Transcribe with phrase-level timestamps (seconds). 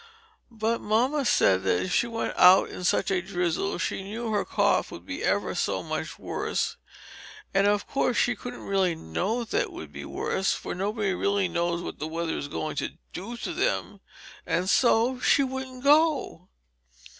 [0.49, 4.43] But mamma said that if she went out in such a drizzle she knew her
[4.43, 6.77] cough would be ever so much worse
[7.53, 11.47] and of course she couldn't really know that it would be worse, for nobody truly
[11.47, 14.01] knows what the weather is going to do to them
[14.43, 16.49] and so she wouldn't go.